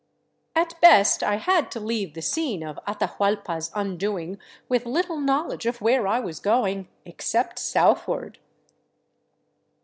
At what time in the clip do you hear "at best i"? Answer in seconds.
0.55-1.35